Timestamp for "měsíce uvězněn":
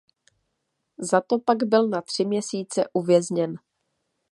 2.25-3.55